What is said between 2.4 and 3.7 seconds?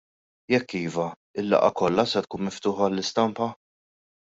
miftuħa għall-istampa?